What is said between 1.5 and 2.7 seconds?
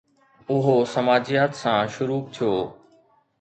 سان شروع ٿيو